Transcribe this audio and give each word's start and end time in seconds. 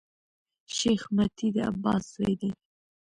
شېخ 0.75 1.01
متي 1.15 1.47
د 1.55 1.57
عباس 1.69 2.03
زوی 2.13 2.33
دﺉ. 2.39 2.51